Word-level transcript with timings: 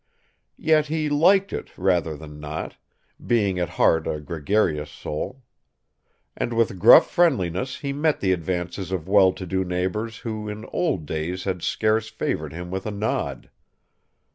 Yet 0.57 0.87
he 0.87 1.09
liked 1.09 1.53
it 1.53 1.77
rather 1.77 2.17
than 2.17 2.39
not; 2.39 2.75
being 3.23 3.59
at 3.59 3.69
heart 3.69 4.07
a 4.07 4.19
gregarious 4.19 4.89
soul. 4.89 5.43
And 6.35 6.53
with 6.53 6.79
gruff 6.79 7.11
friendliness 7.11 7.77
he 7.81 7.93
met 7.93 8.19
the 8.19 8.33
advances 8.33 8.91
of 8.91 9.07
well 9.07 9.31
to 9.33 9.45
do 9.45 9.63
neighbors 9.63 10.17
who 10.25 10.49
in 10.49 10.65
old 10.73 11.05
days 11.05 11.43
had 11.43 11.61
scarce 11.61 12.09
favored 12.09 12.51
him 12.51 12.71
with 12.71 12.87
a 12.87 12.91
nod. 12.91 13.51